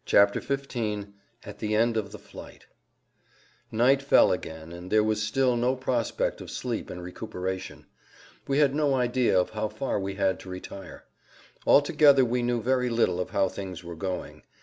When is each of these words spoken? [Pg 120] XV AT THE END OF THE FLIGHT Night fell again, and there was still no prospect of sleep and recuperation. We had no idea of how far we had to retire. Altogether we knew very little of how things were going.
[Pg 0.07 0.17
120] 0.17 0.95
XV 1.03 1.07
AT 1.45 1.59
THE 1.59 1.75
END 1.75 1.95
OF 1.95 2.11
THE 2.11 2.17
FLIGHT 2.17 2.65
Night 3.71 4.01
fell 4.01 4.31
again, 4.31 4.71
and 4.71 4.89
there 4.91 5.03
was 5.03 5.21
still 5.21 5.55
no 5.55 5.75
prospect 5.75 6.41
of 6.41 6.49
sleep 6.49 6.89
and 6.89 7.03
recuperation. 7.03 7.85
We 8.47 8.57
had 8.57 8.73
no 8.73 8.95
idea 8.95 9.39
of 9.39 9.51
how 9.51 9.67
far 9.69 9.99
we 9.99 10.15
had 10.15 10.39
to 10.39 10.49
retire. 10.49 11.03
Altogether 11.67 12.25
we 12.25 12.41
knew 12.41 12.63
very 12.63 12.89
little 12.89 13.19
of 13.19 13.29
how 13.29 13.47
things 13.47 13.83
were 13.83 13.95
going. 13.95 14.41